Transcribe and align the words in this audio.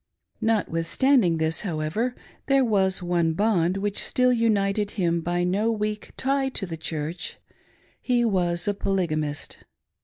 Notwithstanding 0.41 1.37
this, 1.37 1.61
however, 1.61 2.15
there 2.47 2.65
was 2.65 3.03
one 3.03 3.33
bond 3.33 3.77
which 3.77 3.99
still 4.03 4.33
united 4.33 4.89
him 4.97 5.21
by 5.21 5.43
no 5.43 5.71
weak 5.71 6.09
tie 6.17 6.49
to 6.49 6.65
the 6.65 6.75
Church 6.75 7.37
^he 8.03 8.25
was 8.25 8.67
a 8.67 8.73
Polygamist. 8.73 9.59